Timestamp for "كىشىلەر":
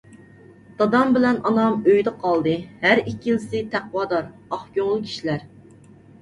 5.05-5.47